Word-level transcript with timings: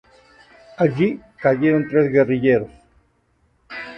Allí, 0.77 1.21
cayeron 1.37 1.87
tres 1.87 2.11
guerrilleros. 2.11 2.71